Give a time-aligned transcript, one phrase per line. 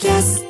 [0.00, 0.49] キャスト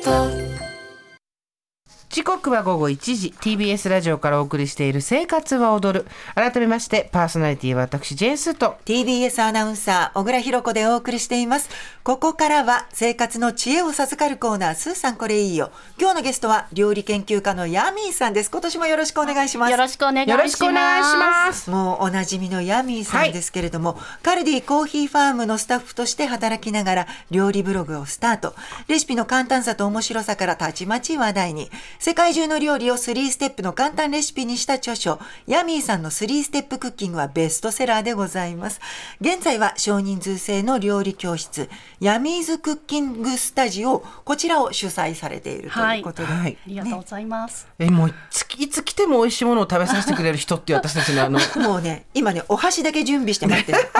[2.41, 3.33] 刻は午後1時。
[3.39, 8.77] TBS ラジオからお送りしている「生活は踊る」改めましてパーソナリティは私ジェーンスーと。
[8.85, 11.69] TBS アナウンサー小倉弘子でお送りしています。
[12.03, 15.69] ここからは生活の知恵を授かるコーナースーさんこれいいよ。
[15.99, 18.49] 今日のゲストは料理研究家のヤミーさんです。
[18.49, 19.71] 今年もよろしくお願いします。
[19.71, 20.37] よろしくお願いします。
[20.39, 21.69] よろしくお願いします。
[21.69, 28.55] もうおなじみのヤミーさんですけれども、カルディコーヒーファームのスタッフとして働きながら料理ブログをスタート。
[28.87, 31.69] レシピの簡単さと面白さからたちまち話題に。
[31.99, 38.81] 世界中の料理を3ステップの簡単レシピにした著書ヤミーさんの3ステップクッキングはベストセラーでございます。
[39.21, 46.57] 現在は少人数制の料理教室ヤミーズクッキングスタジオこちらを主催されているということで、はい。
[46.65, 47.67] ありがとうござざいます。
[47.77, 53.79] えもういついつ来ても美味しいものを食べさせてくれる人っていう私たちのあの もうね今ねお箸だけ準備して待ってる。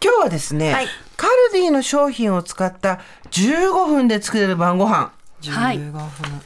[0.00, 0.88] 今日はですね、はい。
[1.16, 5.10] カルディの商品を使った15分で作れる晩ご飯
[5.46, 5.78] はい。
[5.78, 6.02] 15分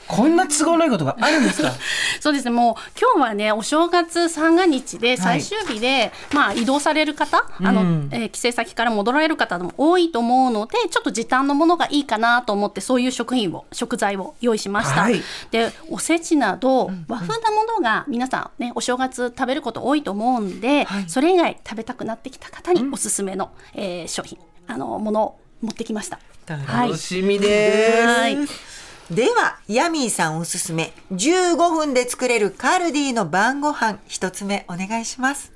[0.06, 1.72] こんな都合のいいことがあるんですか？
[2.20, 2.50] そうですね。
[2.50, 15.02] もう今日はね、お正月三が日で最終日で、まあ移動される方、あの、うんえー帰省先から戻られる方も多いと思うので、ちょっと時短のものがいいかなと思って、そういう食品を食材を用意しました。
[15.02, 15.22] はい。
[15.50, 26.18] で、おせちなど和風なものが皆さんね、お正月食べること多いと思うんで、それ以外食べたくなってきた方におすすめの、えー商品、あのものを持ってきました。
[26.48, 26.88] はい。
[26.88, 26.98] 楽。
[26.98, 28.36] しみです、はい。
[29.10, 35.52] ではヤミーさんおすすめ15分で作れるカルディの晩ご飯一つ目お願いします。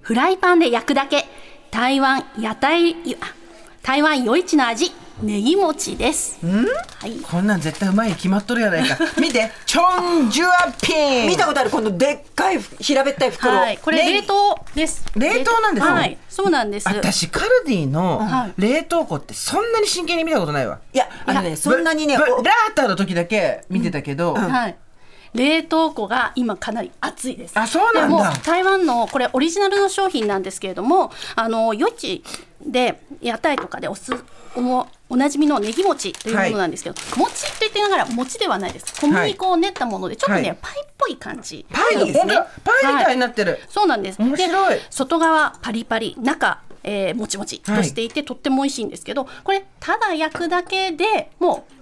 [0.00, 1.26] フライパンで焼くだけ。
[1.70, 2.94] 台湾屋台
[3.82, 4.92] 台湾夜市の味。
[5.22, 6.38] ネギ餅です。
[6.44, 7.16] はい。
[7.20, 8.96] こんなん絶対うまいに決まっとるやないか。
[9.20, 9.50] 見て。
[9.66, 11.26] チョンジュアピン。
[11.26, 11.70] 見たことある？
[11.70, 15.04] このでっかい平べったい袋、はい、これ冷凍です。
[15.16, 15.60] 冷凍。
[15.60, 15.92] なんですね。
[15.92, 16.88] はい、そうなんです。
[16.88, 18.60] 私カルディのはい。
[18.60, 20.78] 冷凍庫ってそんなに真剣に見たことないわ。
[20.92, 22.42] いやあのねそんなにねラー
[22.74, 24.76] ターの時だけ見てたけど、はい。
[25.34, 27.58] 冷凍庫が今かなり熱いです。
[27.58, 28.30] あそうなんだ。
[28.30, 32.24] でも台湾のこれオリジナルの商品なんですけれども、あの夜市
[32.64, 34.12] で屋台とかでおす
[34.54, 39.00] おもおなじみのネギ餅というものなんですけど、餅と言ってながら餅ではないです。
[39.00, 40.58] 小麦粉を練ったものでちょっとね、はい。
[40.60, 41.64] パイっぽい感じ。
[41.70, 42.34] パイいいですね。
[42.64, 44.18] パイみたいになってる、そうなんです。
[44.18, 44.74] 面白い。
[44.74, 51.72] で外側パリパリ、中、えー、もちもちとしていて、とっても美味しいんですけど、これただ焼くだけでもう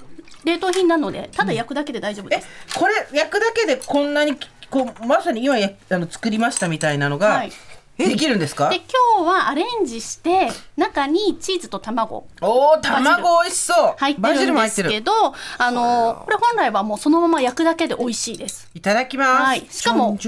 [0.44, 2.48] 冷凍品なのでただ焼くだけで大丈夫です。
[2.78, 4.36] これ焼くだけでこんなに
[4.70, 7.52] こうまさに今やあの作りましたみたいなのが、はい。
[7.98, 8.68] できるんですか？
[8.68, 12.26] で今日はアレンジして中にチーズと卵。
[12.42, 13.94] おお卵美味しそう。
[13.96, 14.90] 入ってるんも入ってる。
[14.90, 15.12] ですけど、
[15.56, 18.68] あのこれ本来はもうそのまま焼くだけで美味しいです。
[18.74, 19.66] いただきます、はい。
[19.70, 20.18] しかも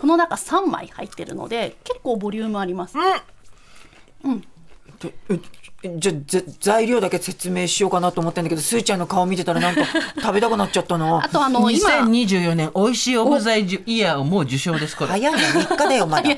[0.00, 2.94] この中3枚入ってるので結構ボリュームあります。
[2.94, 3.00] で
[5.30, 5.40] え
[5.96, 9.82] じゃぜ材料だけ説明しようかなと思ってんだけどスーちゃんの顔見てたらなんか
[10.20, 15.10] 食べたくなっちゃったなあとあの今2024年美味しいオブザイイヤーをもう受賞ですこれ。
[15.10, 16.28] 早いな3日だよまだ。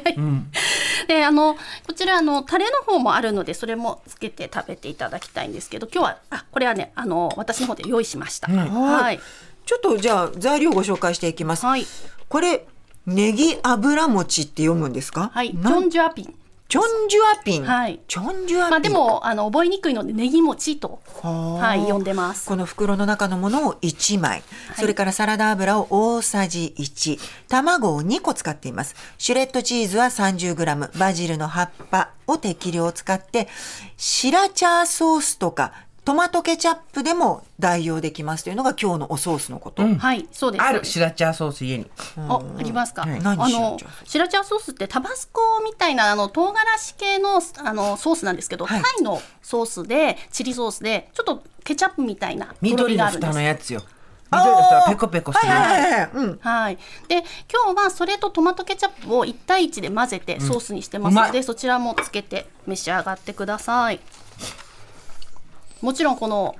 [1.08, 1.56] であの
[1.86, 8.48] こちらあのタレの方もあるのでそれもつけて食べていただきたいんですけど今日はあこれはねあの私の方で用意しました。
[8.52, 9.20] はい。
[9.64, 11.86] ちょっとじゃあ材料ご紹介していきます、はい。
[12.28, 12.66] これ
[13.06, 15.30] ネギ油餅って読むんですか？
[15.32, 15.74] はい、チなん？
[15.84, 16.34] ョンジュアピン。
[16.70, 17.98] チョンジュアピン、はい。
[18.06, 22.48] チョンジュアピン、まあでもあの覚えにくいのでネギ餅とはい呼んでます。
[22.48, 24.44] この袋の中のものを1枚、
[24.78, 28.94] それからサラダ油を大さじ1、卵を2個使っています。
[29.19, 33.48] シュレッドチーズは 30g、バジルの葉っぱを適量使って、
[33.97, 35.72] シラチャーソースとか
[36.04, 39.82] トマトケチャップでも代用できますというのが今日のおソースのこと。
[39.82, 40.64] はい、そうです。
[40.64, 40.84] ある。
[40.84, 41.90] シラチャーソース家に。
[42.16, 43.02] あ、ありますか？
[43.02, 43.22] はい。
[43.22, 44.10] 何あのシラチャーソース？
[44.10, 48.82] シラチャーソースってタバスコみたいなあの唐辛子系のあのソースなんですけど、はい。
[48.82, 53.42] タイのソースでチリソースでちょっとケチャップみたいなとろ緑があるんです蓋の。
[53.42, 53.82] やつよ。
[54.32, 56.10] 緑の蓋はペコペコしてるやつ、はいはいはいはい。
[56.14, 56.38] うん。
[56.40, 56.78] はい、
[57.08, 61.44] で今日はそれとトマトケチャップを1対1で混ぜてソースにしてますので、うまい。
[61.44, 64.00] そちらもつけて召し上がってください
[65.80, 66.56] もちろんこの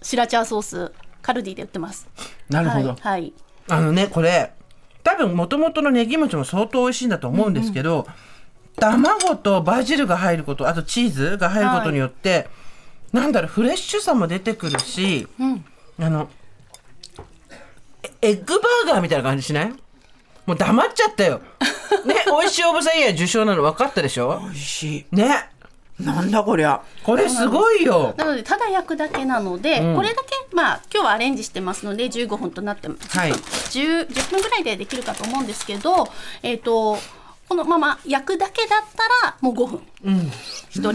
[0.00, 2.08] シラチャーソースカルディで売ってます。
[2.48, 3.32] なるほど、はい、はい。
[3.68, 4.52] あのねこれ
[5.04, 8.06] 多分もともとのネギ餅も相当美味しいんだと思うんですけど、
[8.76, 12.48] 卵とバジルが入ることあとチーズが入ることによって、
[13.12, 15.26] なんだろうフレッシュさも出てくるし、
[15.98, 16.28] あの
[18.02, 19.72] えエッグバーガーみたいな感じしない？
[20.46, 21.40] もう黙っちゃったよ。
[22.06, 24.40] ね美味しいオブザイヤー受賞なの分かったでしょ？
[24.44, 25.24] 美味しね。
[25.24, 25.61] い。
[26.00, 26.82] なんだこりゃ。
[27.02, 28.14] これすごいよ。
[28.16, 29.96] なのでただ焼くだけなので、うん。
[29.96, 33.32] これだけまあ今日はアレンジしてますので15分となってます、はい。
[33.32, 36.08] 10, 10分ぐらいでできるかと思うんですけど
[36.42, 37.00] えっ、とこ
[37.52, 39.80] このまま焼くだけだったらもう5分、
[40.70, 40.92] 一人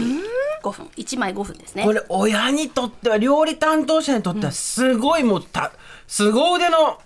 [0.60, 0.86] 5分。
[0.96, 1.84] 1枚5分ですね。
[1.84, 5.70] これ親にとっては料理担当者にとってはすごいもうた
[6.08, 6.98] 凄腕の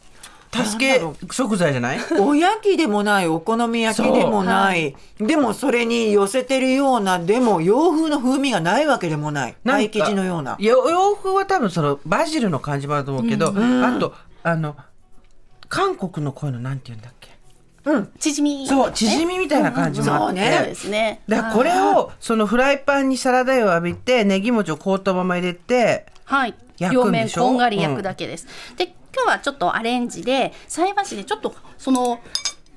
[0.53, 1.01] 助け
[1.33, 1.99] 食材じゃない？
[2.21, 9.57] おやきでもないお好み焼きでもない、でもそれに寄せてるようなでも洋風の風味がないわけでもない。
[9.65, 10.57] パイ生地のような。
[10.59, 14.77] よ洋風は多分そのバジルの感じもあると思うけど、あとあの
[15.69, 17.33] 韓国のこういうのなんて言うんだっけ？
[18.21, 20.47] 縮みそう縮みみたいな感じもあって、うん。
[20.47, 20.57] うんそうね。
[20.59, 21.23] そうですね。
[21.29, 26.55] だからこれをそのフライパンにサラダ油を浴びてネギ餅を凍ったまま入れてはい。
[26.79, 27.43] 焼両くんでしょ？
[27.43, 28.47] 面こんがり焼くだけです、
[28.77, 32.21] で今日はちょっとアレンジで菜箸でちょっとその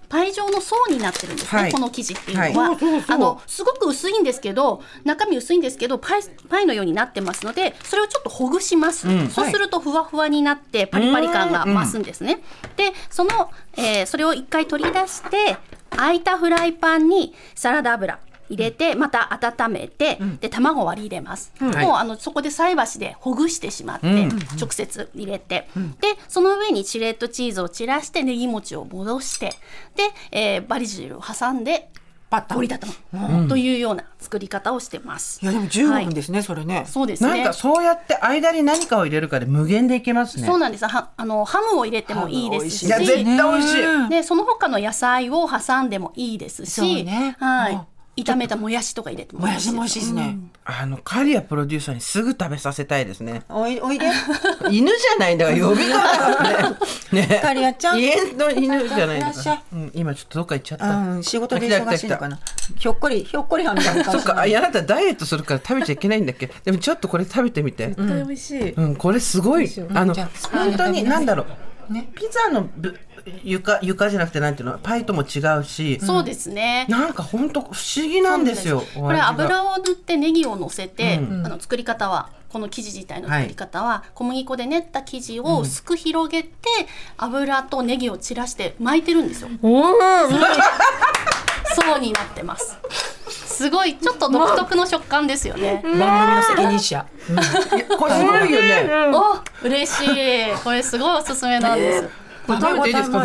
[0.08, 1.72] パイ状の層になってるんですね、はい。
[1.72, 3.04] この生地っていうのは、はい。
[3.08, 12.42] あのすごく薄いんですけど中身薄いんですけどパイパイのようになってますのでそれをちょっとほぐします、そうするとふわふわになってパリパリ感が増すんですね、
[12.78, 15.58] でその、えーそれを一回取り出して
[15.90, 18.20] 空いたフライパンにサラダ油
[18.50, 21.86] 入れてまた温めて、で卵を割り入れます、はい。
[21.86, 24.08] もうあのそこで菜箸でほぐしてしまって、
[24.60, 25.68] 直接入れて、
[26.02, 29.50] でその上にチレットチーズを散らしてネギ餅を戻して
[29.96, 31.90] で、えーバリジルを挟んで
[32.30, 35.40] パッタ折りたたむ、というような作り方をしてます。
[35.44, 36.06] いやでも15はい。
[36.06, 36.84] 分ですね、それね。
[36.88, 37.30] そうですね。
[37.30, 40.48] なんかそうやって間に何かを入れるかで無限でいけますね。
[40.48, 40.88] そうなんです。
[40.88, 42.84] はあのハムを入れてもいいですし。
[42.88, 42.90] い。
[42.90, 47.38] や絶対美味しい、でその他の野菜を挟んでもいいですし、ね。
[47.40, 47.74] はい。
[47.74, 47.82] うん
[48.18, 53.44] 炒めたもやしとか入れてももやしも美味しいですね、あのカリアプロデューサーにすぐ食べさせたいですね。
[53.50, 54.06] おいおいで。
[54.72, 56.78] 犬じゃないんだから呼び方がね。
[57.28, 57.40] ね。
[57.42, 58.00] カリアちゃん。
[58.00, 62.40] 家の犬じゃないんだから、うん、今ちょっとどっか行っちゃった、うん仕事で忙しいのかな。
[62.78, 66.50] ひょっこりひょっこりはんみたいなそっかあいやあなたダイエットするから食べちゃいけないんだっけ？
[66.64, 67.88] でもちょっとこれ食べてみて。
[67.90, 68.72] 絶対美味しい。
[68.72, 69.70] うん、これすごい。
[69.94, 71.46] あの本当になんだろ
[71.90, 72.10] う、ね。
[72.16, 72.98] ピザのぶ
[73.44, 74.78] 床床じゃなくてなんていうの？
[74.78, 76.86] パイとも違うし、そうですね。
[76.90, 78.84] なんか本当不思議なんですよ。
[78.96, 81.20] これ油を塗ってネギを乗せて、あ
[81.50, 86.50] の作り方はこの生地自体の作り方は、小麦粉で練った生地を薄く広げて、
[87.18, 89.50] 油とネギを散らして巻いてるんですよ。
[91.76, 92.78] 層になってます。
[93.28, 95.82] すごいちょっと独特の食感ですよね。
[95.84, 97.06] 番組の責任者
[97.98, 98.90] これすごいよね。
[99.14, 100.54] お嬉しい。
[100.64, 102.25] これすごいおすすめなんです。
[102.46, 103.24] これ食べていいですか？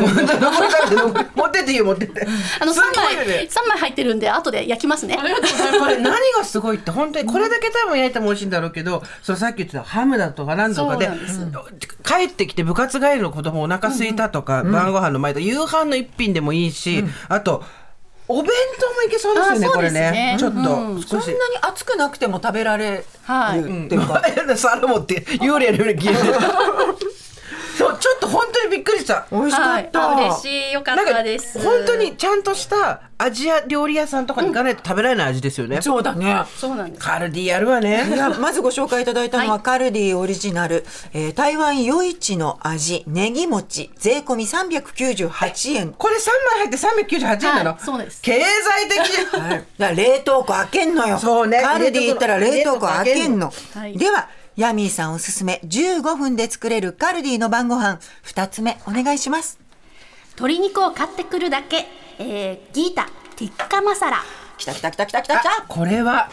[1.35, 2.27] 持ってっていいよ持ってって。
[2.61, 5.17] あのす三枚三枚入ってるんで後で焼きますね。
[5.17, 11.09] これ何がすごいって本当にこれだけ多分焼いても美味しいんだろうけど、そのさっき言ってたハムだとかなんとかで
[12.05, 17.63] 帰ってきて部活帰りの子供お腹空いたとか、晩ご飯の前と夕飯の一品でもいいし、あと
[18.29, 20.11] お弁当もいけそうですよねこれですね。
[20.13, 20.37] ね。
[20.39, 21.33] ちょっとそんなに。
[21.63, 23.99] 熱くなくても食べられるはいってい。
[23.99, 24.23] うか、
[24.57, 26.39] 皿持って幽霊のように消えて
[27.81, 29.27] そうちょっと本当にびっくりした。
[29.33, 30.73] 美味しかった、はい、あ嬉しい。
[30.73, 31.59] よかったです。
[31.59, 36.45] 本当にちゃんとしたアジア料理屋さんとかに行かないと食べられない味ですよね、そうだね。
[36.57, 37.03] そうなんです。
[37.03, 38.05] カルディやるわね。
[38.39, 39.63] まずご紹介いただいたのは、はい。
[39.63, 40.85] カルディオリジナル、
[41.15, 43.91] えー台湾夜市の味ネギ餅。
[43.97, 48.21] 税込み398円、これ3枚入って398円なの、はいそうです。
[48.21, 51.19] 経済的はい、冷凍庫開けんのよ。
[51.19, 51.63] そうね。
[51.63, 53.53] カルディ行ったら冷凍庫開けんの。
[53.75, 53.97] はい。
[53.97, 54.29] では
[54.61, 57.99] ヤミーさんおすすめ15分で作れるカルディの晩ご飯。
[58.27, 59.59] 2つ目お願いします。
[60.33, 61.87] 鶏肉を買ってくるだけ、
[62.19, 64.19] えー、ギータティッカマサラ。
[64.59, 65.65] きたきたきたきたきたきた。
[65.67, 66.29] これは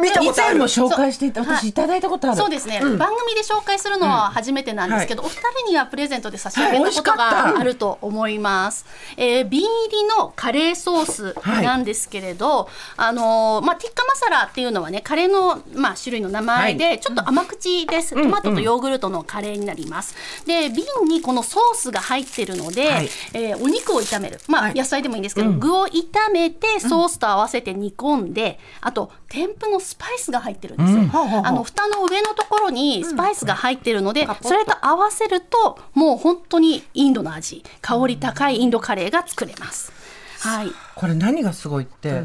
[0.00, 0.58] 見た以ことある。
[0.58, 1.54] 前も紹介していたそう。
[1.54, 8.86] 私いただいたことある、そうですね、番組で紹介するのは初めてなんですけど、お二人にはプレゼントで差し上げたことがあると思います、
[9.16, 11.34] えー瓶入りのカレーソース。
[11.48, 17.00] なんですけれど、あのーまあ、ティッカマサラっていうのはねカレーの、まあ、種類の名前で、はい。
[17.00, 20.14] ちょっと甘口です、トマトとヨーグルトのカレーになります。
[20.46, 23.08] で瓶にこのソースが入ってるので、はい。
[23.34, 24.74] えーお肉を炒める、まあはい。
[24.74, 31.42] 野菜でもいいんですけど、具を炒めてソースと合わせて煮込んで、あと添付のスパイスが入ってるんですよ、ほうほうほう。
[31.44, 39.92] あの蓋の上のところにスパイスが入ってるので、それと合わせるともう本当にインドの味香り高いインドカレーが作れます。
[40.40, 42.22] はい、これ何がすごいって、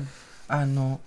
[0.48, 1.02] あの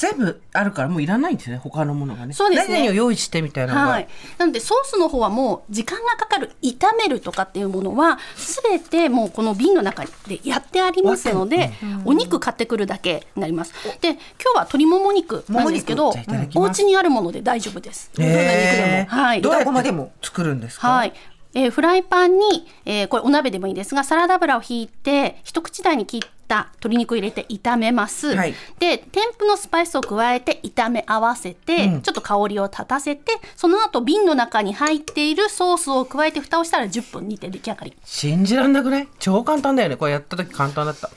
[0.00, 2.32] 全部あるからもういらないんですよね他のものがね。
[2.32, 2.74] そうですね。
[2.74, 8.18] 何々を用意してみたいなのが、はい、なのでソースの方はもう時間がかかる炒めるとかっていうものは
[8.62, 11.72] 全てもうこの瓶の中でやってありますので、
[12.06, 13.74] お肉買ってくるだけになります。
[14.00, 16.14] で今日は鶏もも肉なんですけど
[16.54, 18.10] お家にあるもので大丈夫です。
[18.18, 19.14] へー。
[19.14, 19.42] はい。
[19.42, 21.12] どうや豚こまでも作るんですか、はい。
[21.52, 28.54] えーフライパンに、えーこれお鍋でもいいですがサラダ油をひいて一口大に切った鶏肉を入れて炒めます、はい。
[28.80, 37.96] で添付のスパイスを加えて炒め合わせて、ちょっと香りを立たせてその後瓶の中に入っているソースを加えて蓋をしたら10分煮て出来上がり。
[38.04, 39.08] 信じらんなくない？
[39.20, 39.96] 超簡単だよね。
[39.96, 41.08] これやった時簡単だった。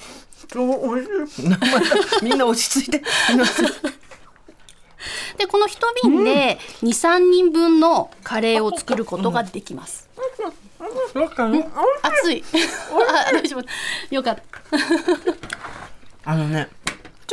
[0.55, 1.07] おいし
[1.41, 2.23] い。
[2.23, 3.01] みんな落ち着いて。
[5.37, 10.07] でこの一瓶で23人分のカレーを作ることができます。
[10.15, 10.53] ど
[11.25, 11.57] うかな
[12.01, 12.43] 熱い。
[13.27, 13.65] あ大丈夫。
[14.13, 14.41] よかった。
[16.25, 16.69] あのね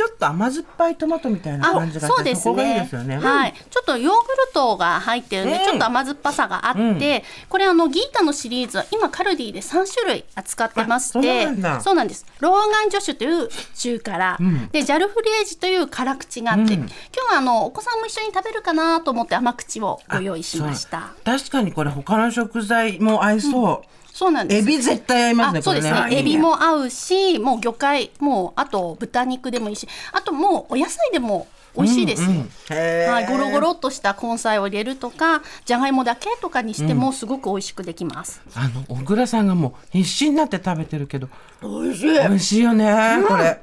[0.01, 2.81] ちょっと甘酸っぱいトマトみたいなあ感じがしてそうですね。
[2.81, 5.65] ですよね、はい、ちょっとヨーグルトが入ってるんで、うん。
[5.65, 11.81] ちょっと甘酸っぱさがあって、これあのギータのシリーズは今カルディで3種類扱ってましあそうてなんだ。
[11.81, 12.25] そうなんです。
[12.39, 16.89] ローガンジョシュという中辛、でジャルフリエージという辛口があって、今日
[17.31, 18.01] はあのお子さん。
[18.01, 24.63] も一緒に食べるかなと思って甘口をご用意しました確かにこれ他の食材も合いそう、そうなんです。
[24.63, 26.07] エビ絶対合いますねあそうですね。
[26.11, 33.11] エビも合うしもう魚介もうあと豚肉でもいいしあともうお野菜でも美味しいですよ、うんうん。
[33.11, 41.29] はい、ゴロゴロっとした根菜を入れるとかじゃがいもだけとかにしてもすごく美味しくできます、あの小倉さんがもう必死になって食べてるけど
[41.63, 42.11] 美味しい。
[42.11, 42.93] 美味しいよね、
[43.27, 43.59] これ、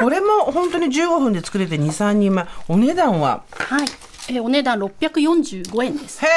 [0.00, 2.46] これも本当に15分で作れて23人前。
[2.66, 3.44] お値段は？
[3.50, 3.86] はい、
[4.28, 6.24] えーお値段645円です。
[6.24, 6.28] へ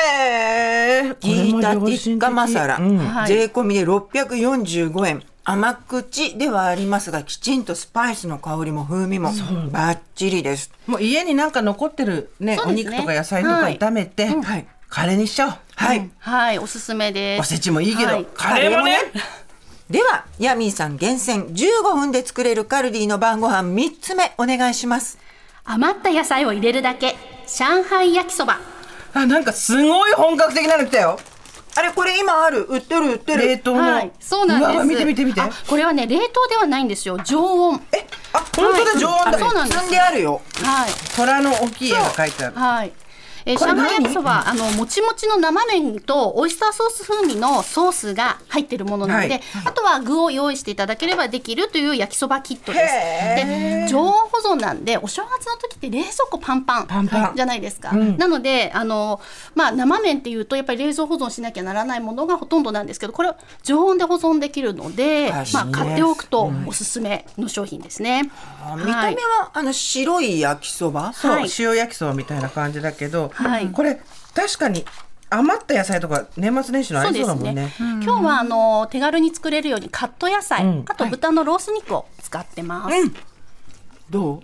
[1.10, 2.98] えギータティッカマサラ、うん。
[2.98, 3.28] はい。
[3.28, 5.24] 税込みで645円。
[5.44, 9.32] 甘口ではありますがきちんとスパイスの香りも風味も
[9.72, 10.72] バッチリです。
[10.88, 12.74] もう家になんか残ってるねね。
[12.74, 13.78] 肉とか野菜とかはい。
[13.78, 14.68] 炒めて、はい。
[14.90, 15.54] カレーにしちゃおう。
[15.76, 17.40] はい、はいおすすめです。
[17.42, 18.28] おせちもいいけど、はい。
[18.34, 18.98] カレーもね。
[19.90, 25.18] ではヤミーさん厳選15分で作れるカルディの晩ご飯3つ目お願いします。
[25.64, 27.16] 余った野菜を入れるだけ
[27.48, 28.60] 上海焼きそば。
[29.14, 31.20] あなんかすごい本格的なの来たよ。
[31.76, 32.66] あれこれ今ある？
[32.70, 33.48] 売ってる売ってる。
[33.48, 34.72] 冷凍の、はいそうなんです。
[34.74, 35.42] うわ見て見て見て。
[35.42, 37.18] あこれはね冷凍ではないんですよ。
[37.24, 37.82] 常温。
[37.94, 39.38] えあ本当だ常温だ。
[39.38, 39.80] あそうなんです。
[39.80, 40.42] 積んであるよ。
[40.64, 40.92] はい。
[41.16, 42.56] 虎の大きい絵が描いてある。
[42.56, 42.92] はい。
[43.48, 49.42] えー、これ上海焼き何そば、あのもちもちの生麺とオイスターソース風味のソースが入ってるものなので、はい。
[49.66, 52.94] あとは具を用意していただければできるという焼きそばキットです。
[52.94, 57.36] で常温保存なんでお正月の時って冷蔵庫パンパンパンパン。
[57.38, 57.94] じゃないですか。
[57.94, 59.22] なのであの
[59.56, 68.30] まあ生麺っていうとやっぱり冷蔵保存しなきゃならないものがほとんどなんですけど、これは常温で保存できるので、まあ買っておくとおすすめの商品ですね。
[68.62, 71.14] あ見た目はあの白い焼きそば？
[71.14, 73.68] そう、はい塩焼きそばみたいな感じだけど、はい。
[73.74, 74.02] これ
[74.34, 74.86] 確かに
[75.30, 77.74] 余った野菜とか年末年始の合いそうだもんね。
[77.80, 80.86] 今日はあの手軽に作れるようにカット野菜、うん。
[80.88, 83.12] あと豚のロース肉を使ってます。
[84.10, 84.42] どう？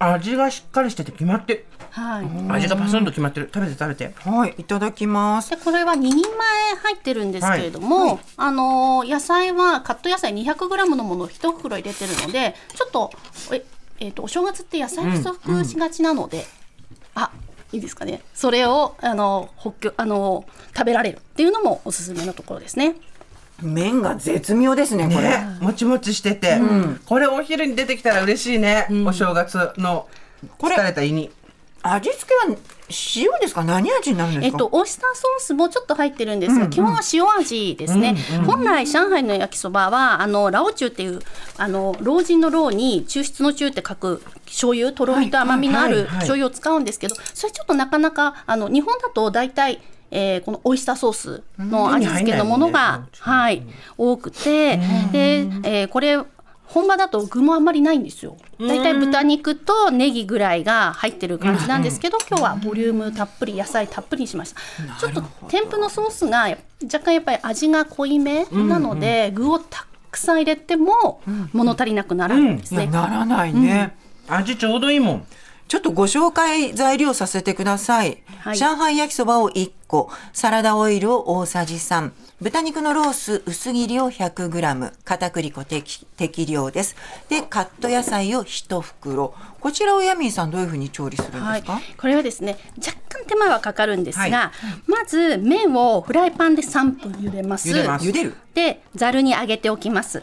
[0.00, 1.66] 味がしっかりしてて決まってる。
[1.90, 2.26] はい。
[2.48, 3.50] 味がパスンと決まってる。
[3.54, 4.12] 食べて食べて。
[4.28, 4.54] はい。
[4.58, 5.50] いただきます。
[5.50, 13.12] でこれは2人前入ってるんですけれども、あのー野菜はカット野菜 200g のものを1袋入れてるのでちょっと
[13.52, 13.64] え、
[14.00, 16.46] えー、とお正月って野菜不足しがちなので、
[17.14, 17.30] あ
[17.72, 18.20] いいですかね。
[18.34, 20.44] それをあの補強あの
[20.76, 22.96] 食べられるっていうのもおすすめのところですね。
[23.60, 26.58] 麺が絶妙ですねこれ、ねもちもちしてて、
[27.06, 30.08] これお昼に出てきたら嬉しいね、お正月の
[30.58, 31.30] これ疲れた胃に。
[31.82, 32.56] 味付けは
[33.16, 33.64] 塩ですか？
[33.64, 41.20] 何味になるんですか、えっと、オイスターソースもちょっと入ってるんですが、基本は塩味ですね、本来上海の焼きそばはあのラオチュウっていう
[41.56, 49.80] あの老人の老に抽出の中って書く醤油とろみと甘みのある醤油を使うんですけど、それちょっとなかなかあの日本だと大体
[50.14, 53.62] えーこのオイスターソースの味付けのものが、はい、
[53.96, 54.76] 多くて、
[55.10, 56.18] で、えーこれ
[56.72, 58.36] 本場だと具もあんまりないんですよ。
[58.58, 64.60] だいたい豚肉とネギぐらいが入ってる感じなんですけど、今日はボリュームたっぷり野菜たっぷりにしました。
[64.98, 66.48] ちょっと添付のソースが
[66.84, 71.20] 若干やっぱり味が濃いめなので、具をたくさん入れても
[71.52, 72.86] 物足りなくならないんですね。
[72.86, 73.96] ならないね、
[74.28, 75.26] 味ちょうどいいもん
[75.68, 78.22] ちょっとご紹介材料させてください。
[78.40, 78.56] はい。
[78.56, 86.96] 上海焼きそばを1個、サラダオイルを大さじ3、豚肉のロース薄切りを 100g、片栗粉適適量です。
[87.28, 89.34] で、カット野菜を1袋。
[89.60, 94.90] こちらをヤミーさんどういうふうに調理するんですか、はい、これはですね若干手間はかかるんですが、はい。
[94.90, 97.68] まず麺をフライパンで3分茹でます。
[97.68, 98.04] 茹でます。
[98.04, 100.20] 茹でるでざるに上げておきます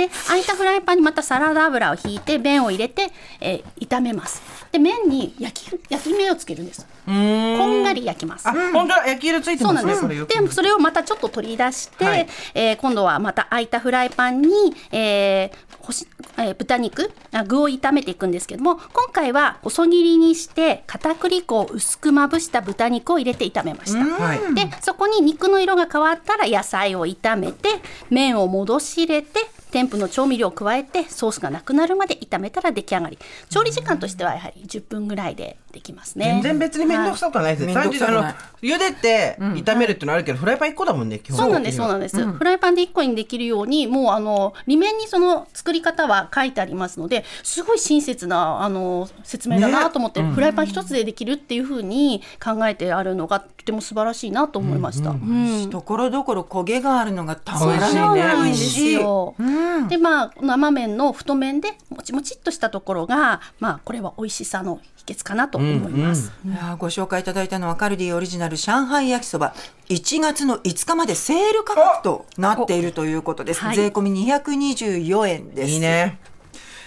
[0.00, 4.40] で空いたフライパンにまたサラダ油をひいて麺を入れて、えー炒めます。
[4.72, 6.86] で麺に焼き焼き目をつけるんです。
[7.04, 8.48] こんがり焼きます。
[8.48, 10.26] あ、本当だ焼き色ついてそうますなんです。
[10.26, 12.28] で、それをまたちょっと取り出して、はい。
[12.54, 14.48] えー今度はまた空いたフライパンに、
[14.92, 16.06] えー干し
[16.38, 23.98] えー豚肉あ具を炒めていくんですけども今回は細切りにして片栗粉を薄くまぶした豚肉を入れて炒めました。
[23.98, 24.54] はい。
[24.54, 27.68] でそこに肉の色が変わったら野菜を炒めて
[28.08, 33.18] 麺を戻し入れて添付の調味料を加えてソースがなくなるまで炒めたら出来上がり。
[33.48, 36.40] 調理時間としてはやはり10分ぐらいでできますね。
[36.42, 37.74] 全然別に面倒くさくはないですね。
[37.74, 37.86] はい。
[37.86, 38.22] あの
[38.62, 41.18] 茹でて炒めるっていうのはあるけど、フライパン1個だもんね。
[41.18, 41.38] 基本。
[41.38, 55.10] そうなんです、そうなんです、フライパンで1個にできるように、もうあの裏面にその作り方は書いてありますので、すごい親切なあの説明だなと思って、フライパン一つでできるっていうふうに考えてあるのがとても素晴らしいなと思いました。
[55.10, 55.70] うん。
[55.70, 58.96] ところどころ焦げがあるのがたまら美味しい。
[58.96, 59.02] ねない。
[59.02, 59.88] そうなん。
[59.88, 66.32] でまあ生麺の太麺でもちもちっとしたところがまあこれは美味しさの秘訣かなと思います。
[66.44, 69.54] いやーご紹介いただいたのはカルディオリジナル上海焼きそば。
[69.88, 73.76] 1月の5日までセール価格となっているということです、はい。
[73.76, 75.70] 税込み224円です。
[75.70, 76.20] いいね。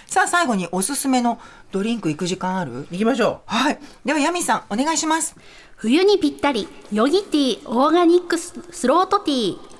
[0.06, 1.40] さあ最後におすすめの
[1.72, 2.86] ドリンク行く時間ある？
[2.90, 3.78] 行きましょはい。
[4.04, 5.34] ではヤミさんお願いします。
[5.76, 9.56] 冬にぴったり Yogi Tea organics throat tea。
[9.56, 9.73] う。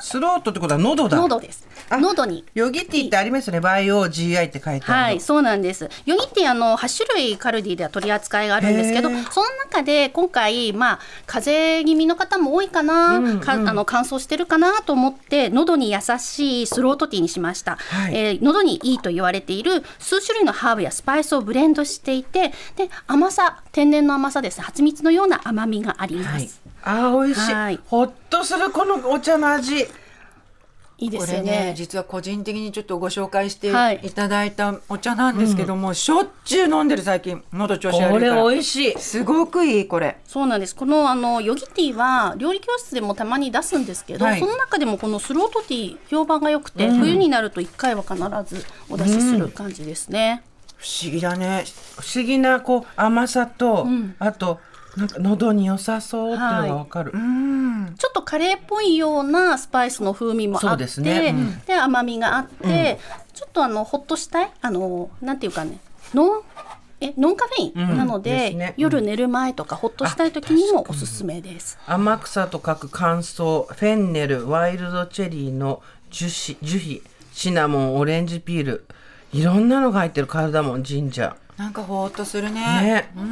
[0.00, 1.16] throat ってことは喉だ。
[1.16, 1.66] 喉です。
[1.90, 3.60] あ喉に Yogi Tea ってありますよね。
[3.60, 5.02] YOGI って書いてあるの。
[5.04, 5.88] はい、そうなんです。
[6.06, 17.76] Yogi ってあの8種類カルディでは取り扱いがあるんですけど、その中で今回まあ風邪気味の方も多いかな、かあの乾燥してるかなと思って喉に優しいスロートティーにしました。
[17.76, 24.64] はいえー喉にいいと言われている数種類のハーブやスパイスをブレンドしていて、で甘さ天然の甘さですね。
[24.64, 26.28] 蜂蜜のような甘みがあります。
[26.28, 26.63] はいい。
[26.86, 27.80] あー美味しい,、はい。
[27.86, 29.86] ほっとするこのお茶の味。
[30.96, 31.34] いでこれね。
[31.34, 31.74] すよね。
[31.76, 34.00] 実は個人的にちょっとご紹介してはい。
[34.04, 38.48] いただいたお茶なんですけども、しょっちゅう飲んでる最近喉調子悪これいから。
[38.48, 38.98] 美味しい。
[38.98, 40.18] すごくいいこれ。
[40.24, 40.76] そうなんです。
[40.76, 44.40] このあのヨギティーは料理教室でもたまに出すんですけど、はい。
[44.40, 48.16] その中でもこのスロートティー評判が良くて、冬になると1回は必
[48.54, 50.44] ずお出しする感じですね。
[50.76, 51.64] 不思議だね。
[51.98, 53.88] 不思議なこう甘さと、
[54.18, 54.60] あと
[54.96, 57.12] なんか喉に良さそうっていうのがわかる。
[57.12, 61.34] ちょっとカレーっぽいようなスパイスの風味もあって、ですね。
[61.34, 61.60] うん。
[61.60, 62.98] で甘みがあって、
[63.32, 65.78] ちょっとあのほっとしたいあのなんていうかね
[66.14, 66.42] ノン
[67.00, 67.96] えノンカフェイン、うん。
[67.98, 68.74] なのでですね。
[68.76, 71.78] 夜寝る前とかほっとしたい時にもおすすめです。
[71.86, 78.86] 甘草と書く乾燥フェンネルワイルドチェリーの樹脂樹皮シナモンオレンジピール
[79.32, 82.60] いろんなのが入ってるカルダモンジンジャーなんかほーっとするね。
[82.60, 83.10] ね。
[83.16, 83.24] うん。
[83.24, 83.30] ほ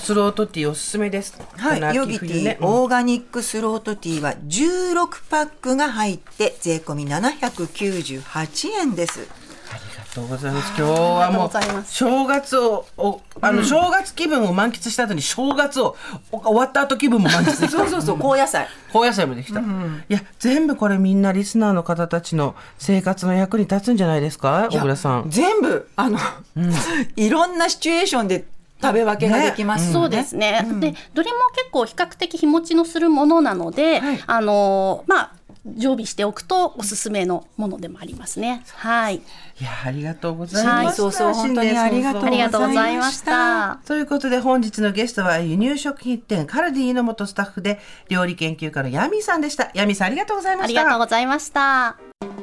[0.00, 1.38] スロートティーおすすめです。
[1.56, 9.26] はい、ヨギティ、オーガニックスロートティーは16パックが入って税込み798円です。
[9.72, 10.68] ありがとうございます。
[10.78, 11.50] 今日はもう
[11.86, 15.96] 正月をおあの、正月気分を満喫した後に正月を
[16.30, 17.68] お終わった後気分も満喫できた。
[17.70, 18.68] そうそうそう、高野菜。
[18.92, 19.62] 高野菜もできた、い
[20.08, 24.68] や全部これみんなリスナーの方たちの生活の役に立つんじゃないですか？
[24.70, 25.24] 小倉さん。
[25.30, 26.18] 全部、あの、
[27.16, 28.44] いろんなシチュエーションで
[28.86, 29.92] 食べ分けができますよね。
[29.92, 30.66] そうですね。
[30.80, 35.32] で、どれも結構比較的日持ちのするものなので、あのまあ
[35.66, 38.62] 常備しておくとおすすめのものでもありますね。
[38.74, 39.16] はい。
[39.16, 39.20] い
[39.64, 42.28] やありがとうございました、はいそうそう本当にありがとうご
[42.74, 43.80] ざいました。
[43.86, 52.33] ということで本日のゲストは輸入食品店カルディの元スタッフで料理研究家のヤミさんでしたヤミさんありがとうございましたありがとうございました。